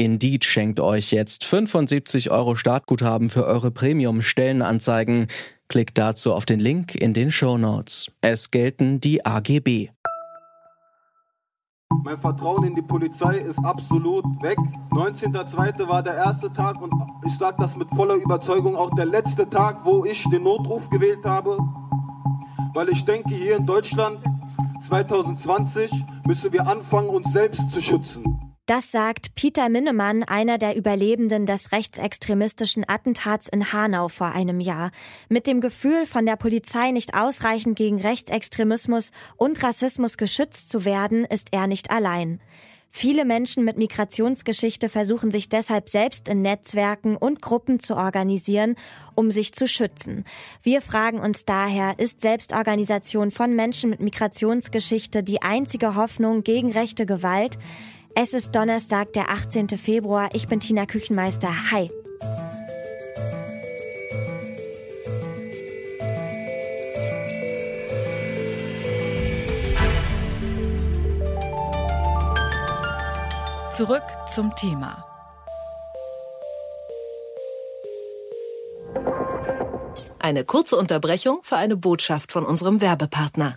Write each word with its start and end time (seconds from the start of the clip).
Indeed 0.00 0.46
schenkt 0.46 0.80
euch 0.80 1.10
jetzt 1.10 1.44
75 1.44 2.30
Euro 2.30 2.54
Startguthaben 2.54 3.28
für 3.28 3.44
eure 3.44 3.70
Premium-Stellenanzeigen. 3.70 5.26
Klickt 5.68 5.98
dazu 5.98 6.32
auf 6.32 6.46
den 6.46 6.58
Link 6.58 6.94
in 6.94 7.12
den 7.12 7.30
Show 7.30 7.58
Notes. 7.58 8.10
Es 8.22 8.50
gelten 8.50 9.00
die 9.00 9.26
AGB. 9.26 9.90
Mein 12.02 12.16
Vertrauen 12.16 12.64
in 12.64 12.74
die 12.74 12.80
Polizei 12.80 13.36
ist 13.40 13.58
absolut 13.58 14.24
weg. 14.40 14.56
19.02. 14.90 15.86
war 15.86 16.02
der 16.02 16.14
erste 16.14 16.50
Tag 16.50 16.80
und 16.80 16.94
ich 17.26 17.36
sage 17.36 17.58
das 17.58 17.76
mit 17.76 17.90
voller 17.90 18.14
Überzeugung 18.14 18.76
auch 18.76 18.94
der 18.94 19.04
letzte 19.04 19.50
Tag, 19.50 19.84
wo 19.84 20.06
ich 20.06 20.24
den 20.30 20.44
Notruf 20.44 20.88
gewählt 20.88 21.26
habe. 21.26 21.58
Weil 22.72 22.88
ich 22.88 23.04
denke, 23.04 23.34
hier 23.34 23.58
in 23.58 23.66
Deutschland 23.66 24.18
2020 24.80 25.90
müssen 26.26 26.54
wir 26.54 26.66
anfangen, 26.66 27.10
uns 27.10 27.30
selbst 27.34 27.70
zu 27.70 27.82
schützen. 27.82 28.39
Das 28.70 28.92
sagt 28.92 29.34
Peter 29.34 29.68
Minnemann, 29.68 30.22
einer 30.22 30.56
der 30.56 30.76
Überlebenden 30.76 31.44
des 31.44 31.72
rechtsextremistischen 31.72 32.88
Attentats 32.88 33.48
in 33.48 33.72
Hanau 33.72 34.06
vor 34.06 34.28
einem 34.28 34.60
Jahr. 34.60 34.92
Mit 35.28 35.48
dem 35.48 35.60
Gefühl, 35.60 36.06
von 36.06 36.24
der 36.24 36.36
Polizei 36.36 36.92
nicht 36.92 37.14
ausreichend 37.14 37.76
gegen 37.76 38.00
Rechtsextremismus 38.00 39.10
und 39.36 39.60
Rassismus 39.60 40.16
geschützt 40.16 40.70
zu 40.70 40.84
werden, 40.84 41.24
ist 41.24 41.48
er 41.50 41.66
nicht 41.66 41.90
allein. 41.90 42.40
Viele 42.92 43.24
Menschen 43.24 43.64
mit 43.64 43.76
Migrationsgeschichte 43.76 44.88
versuchen 44.88 45.32
sich 45.32 45.48
deshalb 45.48 45.88
selbst 45.88 46.28
in 46.28 46.42
Netzwerken 46.42 47.16
und 47.16 47.42
Gruppen 47.42 47.80
zu 47.80 47.96
organisieren, 47.96 48.76
um 49.16 49.32
sich 49.32 49.52
zu 49.52 49.66
schützen. 49.66 50.24
Wir 50.62 50.80
fragen 50.80 51.18
uns 51.18 51.44
daher, 51.44 51.98
ist 51.98 52.20
Selbstorganisation 52.20 53.32
von 53.32 53.56
Menschen 53.56 53.90
mit 53.90 53.98
Migrationsgeschichte 53.98 55.24
die 55.24 55.42
einzige 55.42 55.96
Hoffnung 55.96 56.44
gegen 56.44 56.70
rechte 56.70 57.04
Gewalt? 57.04 57.58
Es 58.14 58.34
ist 58.34 58.54
Donnerstag, 58.54 59.12
der 59.12 59.30
18. 59.30 59.68
Februar. 59.70 60.30
Ich 60.32 60.48
bin 60.48 60.60
Tina 60.60 60.84
Küchenmeister. 60.84 61.70
Hi. 61.70 61.90
Zurück 73.70 74.02
zum 74.26 74.54
Thema. 74.56 75.06
Eine 80.18 80.44
kurze 80.44 80.76
Unterbrechung 80.76 81.40
für 81.42 81.56
eine 81.56 81.76
Botschaft 81.76 82.32
von 82.32 82.44
unserem 82.44 82.82
Werbepartner. 82.82 83.56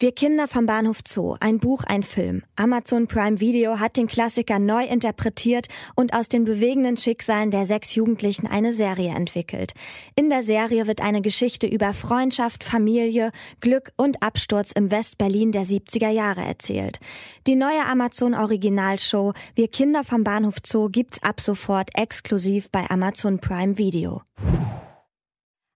Wir 0.00 0.12
Kinder 0.12 0.46
vom 0.46 0.64
Bahnhof 0.64 0.98
Zoo, 1.04 1.34
ein 1.40 1.58
Buch, 1.58 1.82
ein 1.82 2.04
Film. 2.04 2.44
Amazon 2.54 3.08
Prime 3.08 3.40
Video 3.40 3.80
hat 3.80 3.96
den 3.96 4.06
Klassiker 4.06 4.60
neu 4.60 4.84
interpretiert 4.84 5.66
und 5.96 6.14
aus 6.14 6.28
den 6.28 6.44
bewegenden 6.44 6.96
Schicksalen 6.96 7.50
der 7.50 7.66
sechs 7.66 7.96
Jugendlichen 7.96 8.46
eine 8.46 8.72
Serie 8.72 9.12
entwickelt. 9.12 9.72
In 10.14 10.30
der 10.30 10.44
Serie 10.44 10.86
wird 10.86 11.00
eine 11.00 11.20
Geschichte 11.20 11.66
über 11.66 11.94
Freundschaft, 11.94 12.62
Familie, 12.62 13.32
Glück 13.58 13.90
und 13.96 14.22
Absturz 14.22 14.70
im 14.70 14.92
West-Berlin 14.92 15.50
der 15.50 15.64
70er 15.64 16.10
Jahre 16.10 16.42
erzählt. 16.42 17.00
Die 17.48 17.56
neue 17.56 17.84
Amazon 17.84 18.36
Originalshow 18.36 19.32
Wir 19.56 19.66
Kinder 19.66 20.04
vom 20.04 20.22
Bahnhof 20.22 20.58
Zoo 20.64 20.90
gibt's 20.90 21.20
ab 21.24 21.40
sofort 21.40 21.90
exklusiv 21.98 22.70
bei 22.70 22.88
Amazon 22.88 23.40
Prime 23.40 23.78
Video. 23.78 24.22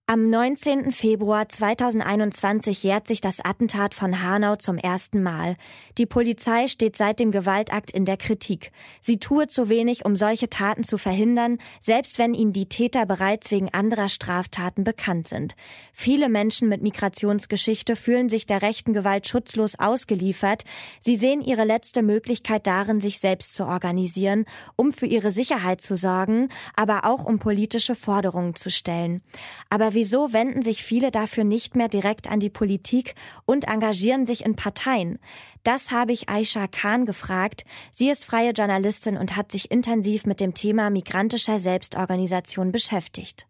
Am 0.08 0.28
19. 0.28 0.90
Februar 0.90 1.48
2021 1.48 2.82
jährt 2.82 3.06
sich 3.06 3.20
das 3.20 3.38
Attentat 3.38 3.94
von 3.94 4.20
Hanau 4.20 4.56
zum 4.56 4.76
ersten 4.76 5.22
Mal. 5.22 5.56
Die 5.96 6.06
Polizei 6.06 6.66
steht 6.66 6.96
seit 6.96 7.20
dem 7.20 7.30
Gewaltakt 7.30 7.92
in 7.92 8.04
der 8.04 8.16
Kritik. 8.16 8.72
Sie 9.00 9.18
tue 9.18 9.46
zu 9.46 9.68
wenig, 9.68 10.04
um 10.04 10.16
solche 10.16 10.50
Taten 10.50 10.82
zu 10.82 10.98
verhindern, 10.98 11.58
selbst 11.80 12.18
wenn 12.18 12.34
ihnen 12.34 12.52
die 12.52 12.68
Täter 12.68 13.06
bereits 13.06 13.52
wegen 13.52 13.72
anderer 13.72 14.08
Straftaten 14.08 14.82
bekannt 14.82 15.28
sind. 15.28 15.54
Viele 15.92 16.28
Menschen 16.28 16.68
mit 16.68 16.82
Migrationsgeschichte 16.82 17.94
fühlen 17.94 18.28
sich 18.28 18.44
der 18.44 18.60
rechten 18.60 18.94
Gewalt 18.94 19.28
schutzlos 19.28 19.78
ausgeliefert. 19.78 20.64
Sie 21.00 21.14
sehen 21.14 21.40
ihre 21.40 21.64
letzte 21.64 22.02
Möglichkeit 22.02 22.66
darin, 22.66 23.00
sich 23.00 23.20
selbst 23.20 23.54
zu 23.54 23.66
organisieren, 23.66 24.46
um 24.74 24.92
für 24.92 25.06
ihre 25.06 25.30
Sicherheit 25.30 25.80
zu 25.80 25.96
sorgen, 25.96 26.48
aber 26.74 27.04
auch 27.04 27.24
um 27.24 27.38
politische 27.38 27.94
Forderungen 27.94 28.56
zu 28.56 28.68
stellen. 28.68 29.22
Aber 29.70 29.91
wieso 29.94 30.32
wenden 30.32 30.62
sich 30.62 30.82
viele 30.82 31.10
dafür 31.10 31.44
nicht 31.44 31.76
mehr 31.76 31.88
direkt 31.88 32.30
an 32.30 32.40
die 32.40 32.50
Politik 32.50 33.14
und 33.46 33.68
engagieren 33.68 34.26
sich 34.26 34.44
in 34.44 34.56
Parteien? 34.56 35.18
Das 35.64 35.92
habe 35.92 36.12
ich 36.12 36.28
Aisha 36.28 36.66
Khan 36.66 37.06
gefragt. 37.06 37.64
Sie 37.92 38.08
ist 38.08 38.24
freie 38.24 38.52
Journalistin 38.52 39.16
und 39.16 39.36
hat 39.36 39.52
sich 39.52 39.70
intensiv 39.70 40.26
mit 40.26 40.40
dem 40.40 40.54
Thema 40.54 40.90
migrantischer 40.90 41.58
Selbstorganisation 41.58 42.72
beschäftigt. 42.72 43.46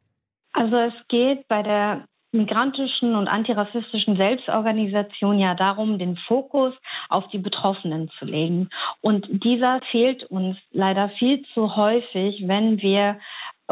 Also 0.53 0.77
es 0.77 0.95
geht 1.09 1.49
bei 1.49 1.63
der 1.63 2.05
migrantischen 2.33 3.15
und 3.15 3.29
antirassistischen 3.29 4.17
Selbstorganisation 4.17 5.39
ja 5.39 5.55
darum, 5.55 5.99
den 5.99 6.17
Fokus 6.17 6.75
auf 7.11 7.29
die 7.29 7.39
Betroffenen 7.39 8.11
zu 8.19 8.25
legen. 8.25 8.71
Und 9.03 9.27
dieser 9.45 9.81
fehlt 9.91 10.25
uns 10.25 10.57
leider 10.71 11.11
viel 11.19 11.45
zu 11.53 11.77
häufig, 11.77 12.49
wenn 12.49 12.81
wir 12.81 13.19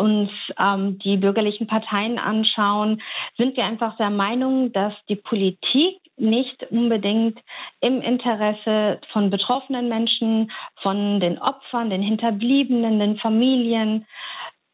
uns 0.01 0.31
ähm, 0.59 0.99
die 0.99 1.19
bürgerlichen 1.19 1.67
Parteien 1.67 2.19
anschauen, 2.19 3.03
sind 3.37 3.57
wir 3.57 3.65
einfach 3.65 3.97
der 3.99 4.11
Meinung, 4.11 4.73
dass 4.73 4.95
die 5.09 5.17
Politik 5.17 5.99
nicht 6.17 6.65
unbedingt 6.71 7.39
im 7.81 8.01
Interesse 8.01 9.01
von 9.13 9.31
betroffenen 9.31 9.89
Menschen, 9.89 10.51
von 10.83 11.21
den 11.21 11.39
Opfern, 11.39 11.91
den 11.91 12.03
Hinterbliebenen, 12.03 12.99
den 12.99 13.19
Familien, 13.19 14.07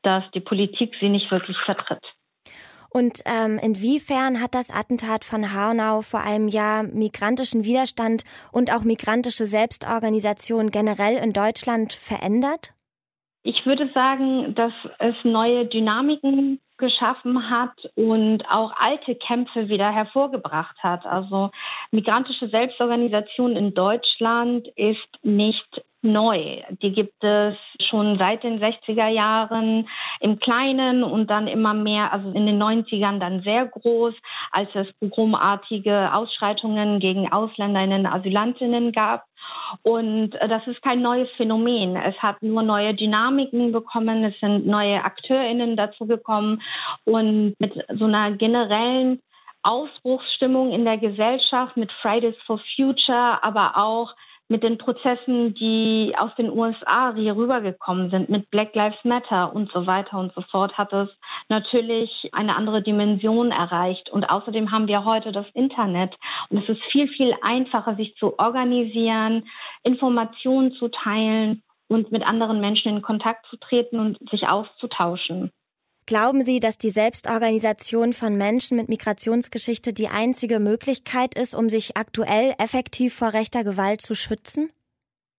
dass 0.03 0.25
die 0.33 0.41
Politik 0.41 0.95
sie 1.01 1.09
nicht 1.09 1.31
wirklich 1.31 1.57
vertritt. 1.65 2.03
Und 2.89 3.21
ähm, 3.27 3.59
inwiefern 3.59 4.41
hat 4.41 4.55
das 4.55 4.71
Attentat 4.71 5.25
von 5.25 5.53
Hanau 5.53 6.03
vor 6.03 6.21
einem 6.21 6.49
Jahr 6.49 6.85
migrantischen 6.85 7.65
Widerstand 7.65 8.25
und 8.53 8.73
auch 8.73 8.85
migrantische 8.85 9.47
Selbstorganisation 9.47 10.71
generell 10.71 11.17
in 11.17 11.33
Deutschland 11.33 11.93
verändert? 11.93 12.76
Ich 13.47 13.65
würde 13.65 13.89
sagen, 13.95 14.57
dass 14.57 14.73
es 14.99 15.15
neue 15.23 15.67
Dynamiken 15.67 16.59
geschaffen 16.79 17.49
hat 17.49 17.77
und 17.95 18.43
auch 18.51 18.73
alte 18.77 19.15
Kämpfe 19.15 19.69
wieder 19.69 19.93
hervorgebracht 19.93 20.77
hat. 20.83 21.07
Also 21.07 21.51
migrantische 21.93 22.49
Selbstorganisation 22.49 23.55
in 23.55 23.73
Deutschland 23.73 24.67
ist 24.75 25.07
nicht 25.23 25.85
neu. 26.07 26.63
Die 26.83 26.93
gibt 26.93 27.23
es 27.23 27.55
schon 27.89 28.19
seit 28.19 28.43
den 28.43 28.61
60er 28.61 29.09
Jahren 29.09 29.89
im 30.21 30.39
Kleinen 30.39 31.03
und 31.03 31.29
dann 31.29 31.49
immer 31.49 31.75
mehr, 31.75 32.13
also 32.13 32.31
in 32.31 32.47
den 32.47 32.63
90ern 32.63 33.19
dann 33.19 33.43
sehr 33.43 33.67
groß, 33.67 34.15
als 34.53 34.69
es 34.75 34.87
pogromartige 35.01 36.15
Ausschreitungen 36.15 37.01
gegen 37.01 37.31
Ausländerinnen, 37.33 38.07
Asylantinnen 38.07 38.93
gab. 38.93 39.25
Und 39.83 40.35
äh, 40.35 40.49
das 40.49 40.67
ist 40.67 40.83
kein 40.83 41.03
neues 41.03 41.29
Phänomen. 41.37 41.97
Es 41.97 42.17
hat 42.19 42.43
nur 42.43 42.63
neue 42.63 42.95
Dynamiken 42.95 43.73
bekommen, 43.73 44.25
es 44.25 44.39
sind 44.41 44.67
neue 44.67 45.05
AkteurInnen 45.05 45.77
dazu 45.77 46.07
gekommen 46.07 46.63
und 47.05 47.55
mit 47.59 47.75
so 47.99 48.05
einer 48.05 48.33
generellen 48.33 49.21
Ausbruchsstimmung 49.63 50.73
in 50.73 50.85
der 50.85 50.99
Gesellschaft 50.99 51.77
mit 51.77 51.91
Fridays 52.01 52.37
for 52.47 52.61
Future, 52.77 53.43
aber 53.43 53.77
auch 53.77 54.15
mit 54.49 54.63
den 54.63 54.79
Prozessen, 54.79 55.55
die 55.55 56.15
aus 56.17 56.35
den 56.37 56.51
USA 56.51 57.13
hier 57.15 57.37
rübergekommen 57.37 58.11
sind, 58.11 58.29
mit 58.29 58.51
Black 58.51 58.75
Lives 58.75 59.03
Matter 59.05 59.55
und 59.55 59.71
so 59.73 59.87
weiter 59.87 60.19
und 60.19 60.33
so 60.35 60.43
fort, 60.43 60.79
hat 60.79 60.93
es 60.93 61.09
natürlich 61.49 62.31
eine 62.33 62.55
andere 62.55 62.83
Dimension 62.83 63.51
erreicht. 63.51 64.09
Und 64.11 64.31
außerdem 64.31 64.71
haben 64.71 64.87
wir 64.87 65.05
heute 65.05 65.33
das 65.33 65.47
Internet 65.55 66.15
und 66.49 66.63
es 66.63 66.69
ist 66.69 66.83
viel, 66.93 67.09
viel 67.09 67.35
einfacher, 67.43 67.97
sich 67.97 68.15
zu 68.17 68.39
organisieren, 68.39 69.49
Informationen 69.83 70.73
zu 70.73 70.89
teilen 70.89 71.63
und 71.89 72.13
mit 72.13 72.25
anderen 72.25 72.61
Menschen 72.61 72.97
in 72.97 73.03
Kontakt 73.03 73.47
zu 73.47 73.57
treten 73.57 73.99
und 73.99 74.19
sich 74.31 74.47
auszutauschen. 74.49 75.51
Glauben 76.07 76.43
Sie, 76.43 76.61
dass 76.61 76.79
die 76.79 76.91
Selbstorganisation 76.91 78.13
von 78.13 78.37
Menschen 78.39 78.77
mit 78.77 78.89
Migrationsgeschichte 78.89 79.93
die 79.93 80.07
einzige 80.07 80.61
Möglichkeit 80.61 81.37
ist, 81.37 81.53
um 81.53 81.69
sich 81.69 81.97
aktuell 81.97 82.55
effektiv 82.59 83.13
vor 83.13 83.33
rechter 83.33 83.65
Gewalt 83.65 84.01
zu 84.01 84.15
schützen? 84.15 84.71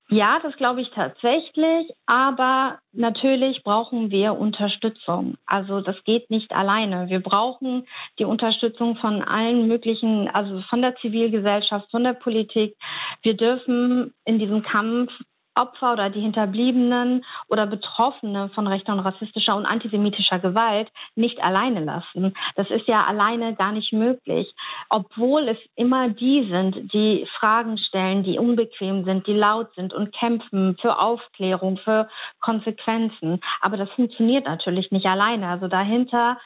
Ja, 0.09 0.39
das 0.41 0.55
glaube 0.57 0.81
ich 0.81 0.89
tatsächlich, 0.91 1.91
aber 2.05 2.79
natürlich 2.91 3.63
brauchen 3.63 4.09
wir 4.09 4.37
Unterstützung. 4.37 5.35
Also 5.45 5.79
das 5.79 6.01
geht 6.03 6.29
nicht 6.29 6.51
alleine. 6.51 7.09
Wir 7.09 7.21
brauchen 7.21 7.87
die 8.19 8.25
Unterstützung 8.25 8.97
von 8.97 9.21
allen 9.21 9.67
möglichen, 9.67 10.29
also 10.29 10.61
von 10.69 10.81
der 10.81 10.95
Zivilgesellschaft, 10.97 11.91
von 11.91 12.03
der 12.03 12.13
Politik. 12.13 12.75
Wir 13.21 13.35
dürfen 13.35 14.13
in 14.25 14.39
diesem 14.39 14.63
Kampf 14.63 15.11
Opfer 15.57 15.93
oder 15.93 16.09
die 16.09 16.21
Hinterbliebenen 16.21 17.25
oder 17.47 17.65
Betroffene 17.67 18.49
von 18.49 18.67
rechter 18.67 18.93
und 18.93 18.99
rassistischer 18.99 19.55
und 19.55 19.65
antisemitischer 19.65 20.39
Gewalt 20.39 20.89
nicht 21.15 21.43
alleine 21.43 21.83
lassen. 21.83 22.33
Das 22.55 22.69
ist 22.69 22.87
ja 22.87 23.05
alleine 23.05 23.55
gar 23.55 23.71
nicht 23.71 23.93
möglich, 23.93 24.53
obwohl 24.89 25.47
es 25.47 25.57
immer 25.75 26.09
die 26.09 26.47
sind, 26.49 26.93
die 26.93 27.27
Fragen 27.39 27.77
stellen, 27.77 28.23
die 28.23 28.39
unbequem 28.39 29.03
sind, 29.03 29.27
die 29.27 29.33
laut 29.33 29.73
sind 29.75 29.93
und 29.93 30.13
kämpfen 30.13 30.77
für 30.81 30.99
Aufklärung, 30.99 31.77
für 31.77 32.07
Konsequenzen. 32.39 33.39
Aber 33.61 33.77
das 33.77 33.89
funktioniert 33.91 34.45
natürlich 34.45 34.91
nicht 34.91 35.05
alleine. 35.05 35.47
Also 35.47 35.67
dahinter 35.67 36.37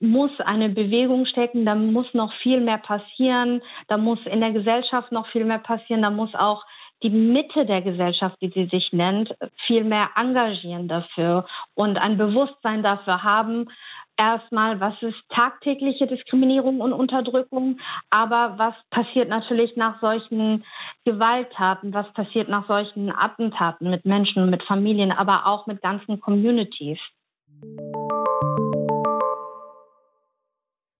muss 0.00 0.32
eine 0.40 0.68
Bewegung 0.68 1.26
stecken, 1.26 1.64
da 1.64 1.74
muss 1.74 2.12
noch 2.14 2.32
viel 2.42 2.60
mehr 2.60 2.78
passieren, 2.78 3.62
da 3.88 3.96
muss 3.96 4.18
in 4.26 4.40
der 4.40 4.52
Gesellschaft 4.52 5.12
noch 5.12 5.26
viel 5.28 5.44
mehr 5.44 5.58
passieren, 5.58 6.02
da 6.02 6.10
muss 6.10 6.34
auch 6.34 6.64
die 7.04 7.10
Mitte 7.10 7.66
der 7.66 7.82
Gesellschaft, 7.82 8.36
wie 8.40 8.50
sie 8.50 8.64
sich 8.66 8.92
nennt, 8.92 9.32
viel 9.66 9.84
mehr 9.84 10.08
engagieren 10.16 10.88
dafür 10.88 11.46
und 11.74 11.98
ein 11.98 12.16
Bewusstsein 12.16 12.82
dafür 12.82 13.22
haben, 13.22 13.68
erstmal, 14.16 14.80
was 14.80 14.94
ist 15.02 15.18
tagtägliche 15.28 16.06
Diskriminierung 16.06 16.80
und 16.80 16.94
Unterdrückung, 16.94 17.78
aber 18.08 18.54
was 18.56 18.74
passiert 18.90 19.28
natürlich 19.28 19.76
nach 19.76 20.00
solchen 20.00 20.64
Gewalttaten, 21.04 21.92
was 21.92 22.10
passiert 22.14 22.48
nach 22.48 22.66
solchen 22.66 23.14
Attentaten 23.14 23.90
mit 23.90 24.06
Menschen, 24.06 24.48
mit 24.48 24.62
Familien, 24.62 25.12
aber 25.12 25.46
auch 25.46 25.66
mit 25.66 25.82
ganzen 25.82 26.20
Communities. 26.20 26.98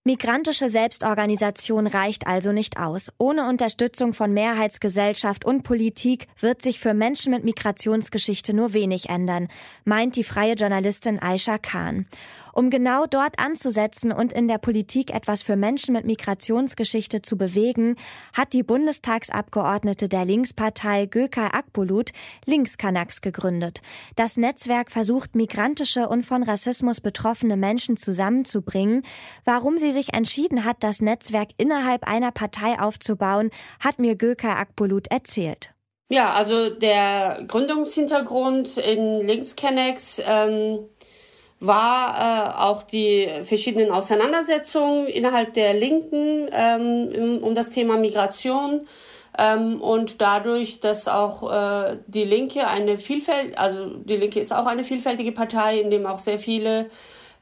Migrantische 0.07 0.69
Selbstorganisation 0.69 1.87
reicht 1.87 2.27
also 2.27 2.51
nicht 2.51 2.77
aus. 2.77 3.11
Ohne 3.17 3.49
Unterstützung 3.49 4.13
von 4.13 4.31
Mehrheitsgesellschaft 4.35 5.45
und 5.45 5.63
Politik 5.63 6.27
wird 6.39 6.61
sich 6.61 6.79
für 6.79 6.93
Menschen 6.93 7.31
mit 7.31 7.43
Migrationsgeschichte 7.43 8.53
nur 8.53 8.73
wenig 8.73 9.09
ändern, 9.09 9.47
meint 9.83 10.15
die 10.15 10.23
freie 10.23 10.53
Journalistin 10.53 11.19
Aisha 11.19 11.57
Khan. 11.57 12.05
Um 12.53 12.69
genau 12.69 13.07
dort 13.07 13.39
anzusetzen 13.39 14.11
und 14.11 14.31
in 14.31 14.47
der 14.47 14.59
Politik 14.59 15.11
etwas 15.11 15.41
für 15.41 15.55
Menschen 15.55 15.93
mit 15.93 16.05
Migrationsgeschichte 16.05 17.23
zu 17.23 17.35
bewegen, 17.35 17.95
hat 18.31 18.53
die 18.53 18.61
Bundestagsabgeordnete 18.63 20.07
der 20.07 20.23
Linkspartei 20.23 21.07
Gökay 21.07 21.49
Akbulut 21.51 22.11
Linkskanaks 22.45 23.21
gegründet. 23.21 23.81
Das 24.15 24.37
Netzwerk 24.37 24.91
versucht 24.91 25.35
migrantische 25.35 26.07
und 26.07 26.23
von 26.23 26.43
Rassismus 26.43 27.01
betroffene 27.01 27.57
Menschen 27.57 27.97
zusammenzubringen. 27.97 29.01
Warum 29.43 29.79
sie 29.79 29.94
sich 29.95 30.13
entschieden 30.13 30.63
hat, 30.63 30.77
das 30.81 31.01
Netzwerk 31.01 31.49
innerhalb 31.57 32.07
einer 32.07 32.31
Partei 32.31 32.79
aufzubauen, 32.79 33.49
hat 33.79 33.97
mir 33.97 34.15
Gökay 34.15 34.51
Akbulut 34.51 35.07
erzählt. 35.07 35.71
Ja, 36.09 36.33
also 36.33 36.69
der 36.69 37.43
Gründungshintergrund 37.47 38.77
in 38.77 39.25
Linkskennex 39.25 40.21
ähm, 40.23 40.85
war 41.59 42.19
äh, 42.19 42.61
auch 42.61 42.83
die 42.83 43.27
verschiedenen 43.43 43.91
Auseinandersetzungen 43.91 45.07
innerhalb 45.07 45.55
der 45.55 45.73
Linken 45.73 46.47
ähm, 46.51 47.39
um 47.41 47.55
das 47.55 47.71
Thema 47.71 47.97
Migration. 47.97 48.87
Ähm, 49.37 49.81
und 49.81 50.21
dadurch, 50.21 50.79
dass 50.79 51.07
auch 51.07 51.51
äh, 51.51 51.97
die 52.07 52.23
Linke 52.23 52.67
eine 52.67 52.97
Vielfalt, 52.97 53.57
also 53.57 53.87
die 53.95 54.15
Linke 54.15 54.39
ist 54.39 54.53
auch 54.53 54.65
eine 54.65 54.83
vielfältige 54.83 55.31
Partei, 55.31 55.79
in 55.79 55.89
dem 55.89 56.05
auch 56.05 56.19
sehr 56.19 56.39
viele 56.39 56.89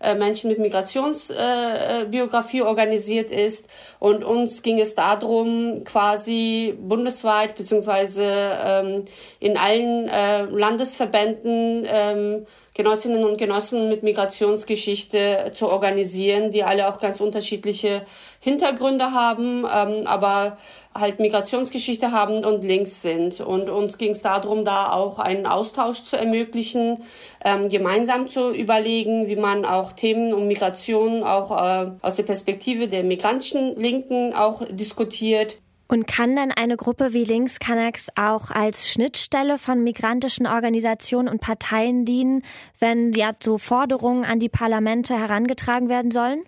äh, 0.04 0.16
Menschen 0.16 0.50
mit 0.50 0.60
Migrationsbiografie 0.60 2.60
äh, 2.60 2.64
organisiert 2.64 3.32
ist. 3.32 3.68
Und 4.00 4.24
uns 4.24 4.62
ging 4.62 4.80
es 4.80 4.96
darum, 4.96 5.84
quasi 5.86 6.78
bundesweit 6.80 7.56
beziehungsweise 7.56 8.24
ähm, 8.26 9.06
in 9.40 9.58
allen 9.58 10.08
äh, 10.10 10.44
Landesverbänden 10.44 11.88
ähm, 11.88 12.46
Genossinnen 12.76 13.24
und 13.24 13.38
Genossen 13.38 13.88
mit 13.90 14.02
Migrationsgeschichte 14.02 15.52
zu 15.54 15.70
organisieren, 15.70 16.50
die 16.50 16.64
alle 16.64 16.90
auch 16.90 17.00
ganz 17.00 17.22
unterschiedliche 17.22 18.04
Hintergründe 18.40 19.12
haben, 19.12 19.66
ähm, 19.72 20.08
aber 20.08 20.58
halt 20.96 21.20
Migrationsgeschichte 21.20 22.12
haben 22.12 22.44
und 22.44 22.64
links 22.64 23.02
sind. 23.02 23.40
Und 23.42 23.70
uns 23.70 23.98
ging 23.98 24.12
es 24.12 24.22
darum, 24.22 24.66
da 24.66 24.92
auch 24.92 25.20
einen 25.20 25.46
Austausch 25.46 26.04
zu 26.04 26.18
ermöglichen, 26.18 27.04
ähm, 27.44 27.70
gemeinsam 27.70 28.28
zu 28.28 28.52
überlegen, 28.52 29.28
wie 29.28 29.36
man 29.36 29.66
auch 29.66 29.94
Themen 29.94 30.34
um 30.34 30.48
Migration 30.48 31.24
auch 31.24 31.52
äh, 31.52 31.92
aus 32.02 32.16
der 32.16 32.24
Perspektive 32.24 32.88
der 32.88 33.04
migrantischen 33.04 33.76
Linken 33.76 34.34
auch 34.34 34.64
diskutiert. 34.70 35.63
Und 35.88 36.08
kann 36.08 36.36
dann 36.36 36.52
eine 36.52 36.78
Gruppe 36.78 37.14
wie 37.14 37.24
Links 37.24 37.60
Canax 37.60 38.08
auch 38.16 38.52
als 38.52 38.90
Schnittstelle 38.90 39.58
von 39.58 39.84
migrantischen 39.84 40.48
Organisationen 40.48 41.28
und 41.28 41.42
Parteien 41.42 42.06
dienen, 42.06 42.44
wenn 42.80 43.12
ja 43.14 43.32
so 43.42 43.58
Forderungen 43.58 44.24
an 44.26 44.40
die 44.40 44.50
Parlamente 44.50 45.18
herangetragen 45.18 45.90
werden 45.90 46.12
sollen? 46.12 46.44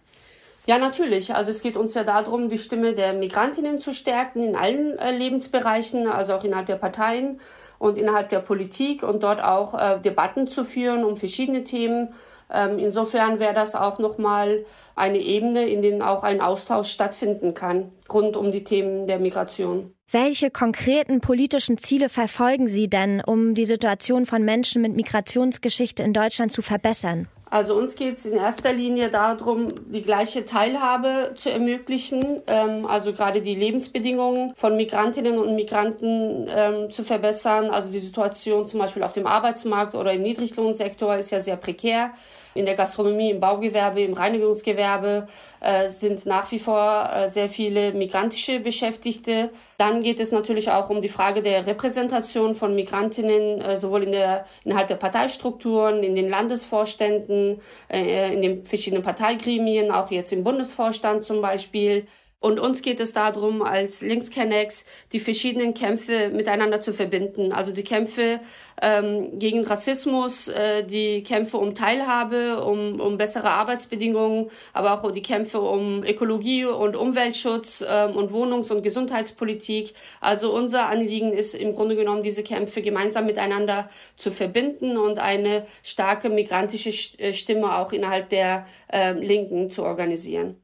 Ja, 0.67 0.79
natürlich. 0.79 1.35
Also 1.35 1.51
es 1.51 1.61
geht 1.61 1.77
uns 1.77 1.93
ja 1.93 2.03
darum, 2.03 2.49
die 2.49 2.57
Stimme 2.57 2.93
der 2.93 3.13
Migrantinnen 3.13 3.79
zu 3.79 3.93
stärken 3.93 4.41
in 4.41 4.55
allen 4.55 4.97
äh, 4.97 5.11
Lebensbereichen, 5.11 6.07
also 6.07 6.33
auch 6.33 6.43
innerhalb 6.43 6.65
der 6.65 6.77
Parteien 6.77 7.39
und 7.77 7.97
innerhalb 7.97 8.29
der 8.29 8.39
Politik 8.39 9.03
und 9.03 9.21
dort 9.21 9.43
auch 9.43 9.75
äh, 9.75 9.99
Debatten 9.99 10.47
zu 10.47 10.65
führen 10.65 11.03
um 11.03 11.17
verschiedene 11.17 11.63
Themen. 11.63 12.13
Ähm, 12.51 12.79
insofern 12.79 13.39
wäre 13.39 13.53
das 13.53 13.75
auch 13.75 13.99
nochmal 13.99 14.65
eine 14.95 15.19
Ebene, 15.19 15.67
in 15.67 15.81
der 15.81 16.01
auch 16.01 16.23
ein 16.23 16.41
Austausch 16.41 16.89
stattfinden 16.89 17.53
kann 17.53 17.91
rund 18.11 18.37
um 18.37 18.51
die 18.51 18.63
Themen 18.63 19.07
der 19.07 19.19
Migration. 19.19 19.93
Welche 20.11 20.51
konkreten 20.51 21.19
politischen 21.19 21.77
Ziele 21.77 22.09
verfolgen 22.09 22.67
Sie 22.67 22.87
denn, 22.87 23.21
um 23.21 23.55
die 23.55 23.65
Situation 23.65 24.25
von 24.25 24.43
Menschen 24.43 24.81
mit 24.81 24.95
Migrationsgeschichte 24.95 26.03
in 26.03 26.13
Deutschland 26.13 26.51
zu 26.51 26.61
verbessern? 26.61 27.27
Also 27.55 27.73
uns 27.75 27.95
geht 27.95 28.17
es 28.17 28.25
in 28.25 28.35
erster 28.35 28.73
Linie 28.73 29.09
darum, 29.09 29.69
die 29.85 30.01
gleiche 30.01 30.43
Teilhabe 30.43 31.35
zu 31.37 31.49
ermöglichen, 31.49 32.41
ähm, 32.47 32.85
also 32.85 33.13
gerade 33.13 33.41
die 33.41 33.55
Lebensbedingungen 33.55 34.53
von 34.55 34.75
Migrantinnen 34.75 35.37
und 35.37 35.55
Migranten 35.55 36.49
ähm, 36.49 36.91
zu 36.91 37.05
verbessern. 37.05 37.69
Also 37.69 37.89
die 37.91 37.99
Situation 37.99 38.67
zum 38.67 38.81
Beispiel 38.81 39.03
auf 39.03 39.13
dem 39.13 39.25
Arbeitsmarkt 39.25 39.95
oder 39.95 40.11
im 40.11 40.23
Niedriglohnsektor 40.23 41.15
ist 41.15 41.31
ja 41.31 41.39
sehr 41.39 41.55
prekär 41.55 42.11
in 42.55 42.65
der 42.65 42.75
Gastronomie, 42.75 43.31
im 43.31 43.39
Baugewerbe, 43.39 44.01
im 44.01 44.13
Reinigungsgewerbe 44.13 45.27
äh, 45.59 45.89
sind 45.89 46.25
nach 46.25 46.49
wie 46.51 46.59
vor 46.59 47.09
äh, 47.13 47.27
sehr 47.27 47.49
viele 47.49 47.91
migrantische 47.91 48.61
Beschäftigte. 48.61 49.49
Dann 49.77 49.99
geht 49.99 50.21
es 50.21 50.31
natürlich 50.31 50.71
auch 50.71 50.89
um 50.89 51.01
die 51.01 51.09
Frage 51.09 51.41
der 51.41 51.67
Repräsentation 51.67 52.55
von 52.55 52.73
Migrantinnen, 52.73 53.61
äh, 53.61 53.77
sowohl 53.77 54.03
in 54.03 54.13
der, 54.13 54.45
innerhalb 54.63 54.87
der 54.87 54.95
Parteistrukturen, 54.95 56.01
in 56.01 56.15
den 56.15 56.29
Landesvorständen, 56.29 57.59
äh, 57.91 58.33
in 58.33 58.41
den 58.41 58.65
verschiedenen 58.65 59.03
Parteigremien, 59.03 59.91
auch 59.91 60.09
jetzt 60.09 60.31
im 60.31 60.45
Bundesvorstand 60.45 61.25
zum 61.25 61.41
Beispiel. 61.41 62.07
Und 62.45 62.59
uns 62.59 62.83
geht 62.83 62.99
es 62.99 63.11
darum, 63.11 63.63
als 63.63 64.01
Linkskennex 64.01 64.85
die 65.13 65.19
verschiedenen 65.19 65.73
Kämpfe 65.73 66.29
miteinander 66.29 66.79
zu 66.79 66.93
verbinden. 66.93 67.51
Also 67.51 67.71
die 67.71 67.83
Kämpfe 67.83 68.39
ähm, 68.79 69.39
gegen 69.39 69.63
Rassismus, 69.65 70.47
äh, 70.49 70.83
die 70.83 71.23
Kämpfe 71.23 71.57
um 71.57 71.73
Teilhabe, 71.73 72.63
um, 72.63 72.99
um 73.01 73.17
bessere 73.17 73.49
Arbeitsbedingungen, 73.49 74.51
aber 74.73 74.93
auch 74.93 75.11
die 75.11 75.23
Kämpfe 75.23 75.59
um 75.59 76.03
Ökologie 76.03 76.65
und 76.65 76.95
Umweltschutz 76.95 77.83
ähm, 77.83 78.15
und 78.15 78.31
Wohnungs- 78.31 78.69
und 78.71 78.83
Gesundheitspolitik. 78.83 79.95
Also 80.21 80.53
unser 80.53 80.87
Anliegen 80.89 81.33
ist 81.33 81.55
im 81.55 81.73
Grunde 81.73 81.95
genommen, 81.95 82.21
diese 82.21 82.43
Kämpfe 82.43 82.83
gemeinsam 82.83 83.25
miteinander 83.25 83.89
zu 84.17 84.29
verbinden 84.29 84.97
und 84.97 85.17
eine 85.17 85.65
starke 85.81 86.29
migrantische 86.29 86.91
äh, 87.17 87.33
Stimme 87.33 87.75
auch 87.79 87.91
innerhalb 87.91 88.29
der 88.29 88.67
äh, 88.93 89.13
Linken 89.13 89.71
zu 89.71 89.81
organisieren. 89.81 90.61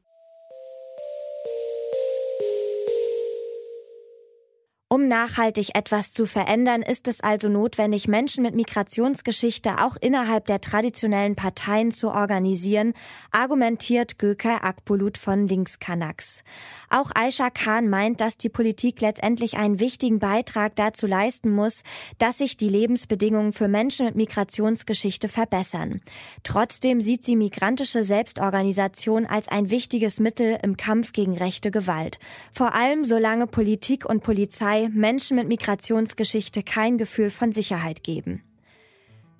Um 5.02 5.08
nachhaltig 5.08 5.74
etwas 5.74 6.12
zu 6.12 6.26
verändern, 6.26 6.80
ist 6.80 7.08
es 7.08 7.20
also 7.22 7.48
notwendig, 7.48 8.06
Menschen 8.06 8.44
mit 8.44 8.54
Migrationsgeschichte 8.54 9.84
auch 9.84 9.96
innerhalb 10.00 10.46
der 10.46 10.60
traditionellen 10.60 11.34
Parteien 11.34 11.90
zu 11.90 12.12
organisieren, 12.12 12.94
argumentiert 13.32 14.20
Gökay 14.20 14.58
Akbulut 14.62 15.18
von 15.18 15.48
Linkskanaks. 15.48 16.44
Auch 16.88 17.10
Aisha 17.16 17.50
Khan 17.50 17.88
meint, 17.88 18.20
dass 18.20 18.38
die 18.38 18.48
Politik 18.48 19.00
letztendlich 19.00 19.56
einen 19.56 19.80
wichtigen 19.80 20.20
Beitrag 20.20 20.76
dazu 20.76 21.08
leisten 21.08 21.50
muss, 21.50 21.82
dass 22.18 22.38
sich 22.38 22.56
die 22.56 22.68
Lebensbedingungen 22.68 23.52
für 23.52 23.66
Menschen 23.66 24.06
mit 24.06 24.14
Migrationsgeschichte 24.14 25.28
verbessern. 25.28 26.00
Trotzdem 26.44 27.00
sieht 27.00 27.24
sie 27.24 27.34
migrantische 27.34 28.04
Selbstorganisation 28.04 29.26
als 29.26 29.48
ein 29.48 29.68
wichtiges 29.68 30.20
Mittel 30.20 30.60
im 30.62 30.76
Kampf 30.76 31.12
gegen 31.12 31.36
rechte 31.36 31.72
Gewalt. 31.72 32.20
Vor 32.52 32.76
allem 32.76 33.04
solange 33.04 33.48
Politik 33.48 34.08
und 34.08 34.22
Polizei 34.22 34.90
Menschen 34.94 35.36
mit 35.36 35.48
Migrationsgeschichte 35.48 36.62
kein 36.62 36.98
Gefühl 36.98 37.30
von 37.30 37.52
Sicherheit 37.52 38.02
geben. 38.04 38.42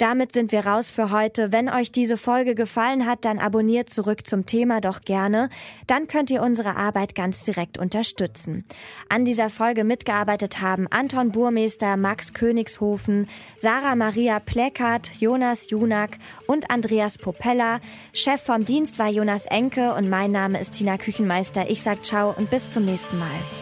Damit 0.02 0.32
sind 0.32 0.50
wir 0.50 0.66
raus 0.66 0.90
für 0.90 1.12
heute. 1.12 1.52
Wenn 1.52 1.68
euch 1.68 1.92
diese 1.92 2.16
Folge 2.16 2.56
gefallen 2.56 3.06
hat, 3.06 3.24
dann 3.24 3.38
abonniert 3.38 3.88
zurück 3.88 4.26
zum 4.26 4.46
Thema 4.46 4.80
doch 4.80 5.02
gerne. 5.02 5.48
Dann 5.86 6.08
könnt 6.08 6.28
ihr 6.30 6.42
unsere 6.42 6.74
Arbeit 6.74 7.14
ganz 7.14 7.44
direkt 7.44 7.78
unterstützen. 7.78 8.64
An 9.08 9.24
dieser 9.24 9.48
Folge 9.48 9.84
mitgearbeitet 9.84 10.60
haben 10.60 10.88
Anton 10.90 11.30
Burmeister, 11.30 11.96
Max 11.96 12.32
Königshofen, 12.32 13.28
Sarah 13.58 13.94
Maria 13.94 14.40
Pleckert, 14.40 15.12
Jonas 15.20 15.70
Junak 15.70 16.18
und 16.48 16.68
Andreas 16.68 17.16
Popella. 17.16 17.78
Chef 18.12 18.42
vom 18.42 18.64
Dienst 18.64 18.98
war 18.98 19.08
Jonas 19.08 19.46
Enke 19.46 19.94
und 19.94 20.10
mein 20.10 20.32
Name 20.32 20.60
ist 20.60 20.72
Tina 20.72 20.98
Küchenmeister. 20.98 21.70
Ich 21.70 21.82
sag 21.82 22.04
ciao 22.04 22.34
und 22.36 22.50
bis 22.50 22.72
zum 22.72 22.86
nächsten 22.86 23.20
Mal. 23.20 23.61